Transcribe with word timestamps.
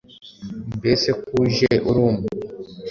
Mbese 0.77 1.09
ko 1.21 1.27
uje 1.43 1.69
uri 1.89 1.99
umwe, 2.07 2.27